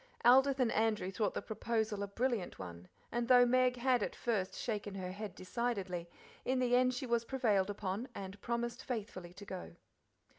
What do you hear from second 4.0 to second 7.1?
at first shaken her head decidedly, in the end she